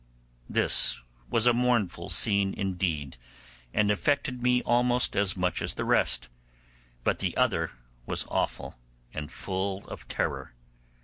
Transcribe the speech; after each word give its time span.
This 0.49 0.99
was 1.29 1.45
a 1.45 1.53
mournful 1.53 2.09
scene 2.09 2.55
indeed, 2.55 3.17
and 3.71 3.91
affected 3.91 4.41
me 4.41 4.63
almost 4.63 5.15
as 5.15 5.37
much 5.37 5.61
as 5.61 5.75
the 5.75 5.85
rest; 5.85 6.27
but 7.03 7.19
the 7.19 7.37
other 7.37 7.73
was 8.07 8.25
awful 8.27 8.79
and 9.13 9.31
full 9.31 9.87
of 9.89 10.07
terror. 10.07 10.55